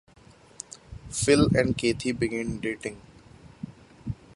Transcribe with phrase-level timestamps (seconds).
[1.11, 2.99] Phil and Kathy begin dating.